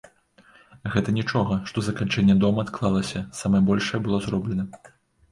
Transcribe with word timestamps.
Гэта 0.93 1.09
нічога, 1.17 1.57
што 1.71 1.83
заканчэнне 1.87 2.35
дома 2.43 2.63
адклалася, 2.67 3.19
самае 3.41 3.61
большае 3.69 3.99
было 4.07 4.17
зроблена. 4.29 4.65